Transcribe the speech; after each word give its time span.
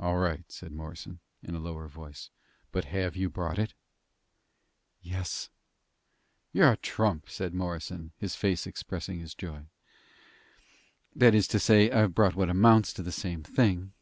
"All 0.00 0.16
right," 0.18 0.42
said 0.50 0.72
Morrison, 0.72 1.20
in 1.40 1.54
a 1.54 1.60
lower 1.60 1.86
voice; 1.86 2.28
"but 2.72 2.86
have 2.86 3.14
you 3.14 3.30
brought 3.30 3.56
it?" 3.56 3.72
"Yes." 5.00 5.48
"You're 6.52 6.72
a 6.72 6.76
trump!" 6.76 7.30
said 7.30 7.54
Morrison, 7.54 8.10
his 8.18 8.34
face 8.34 8.66
expressing 8.66 9.20
his 9.20 9.32
joy. 9.32 9.66
"That 11.14 11.36
is 11.36 11.46
to 11.46 11.60
say, 11.60 11.88
I've 11.88 12.16
brought 12.16 12.34
what 12.34 12.50
amounts 12.50 12.92
to 12.94 13.02
the 13.04 13.12
same 13.12 13.44
thing." 13.44 13.92